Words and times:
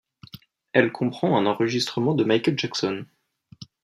Elle 0.73 0.91
comprend 0.91 1.37
un 1.37 1.45
enregistrement 1.45 2.15
de 2.15 2.23
Michael 2.23 2.57
Jackson. 2.57 3.05